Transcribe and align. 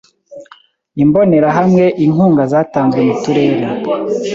Imbonerahamwe 1.03 1.85
Inkunga 2.05 2.43
zatanzwe 2.51 2.99
m 3.07 3.09
Uturere 3.15 3.67